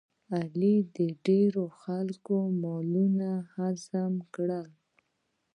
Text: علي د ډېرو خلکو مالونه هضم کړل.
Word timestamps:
علي 0.35 0.75
د 0.97 0.99
ډېرو 1.25 1.65
خلکو 1.81 2.35
مالونه 2.61 3.29
هضم 3.55 4.13
کړل. 4.35 4.67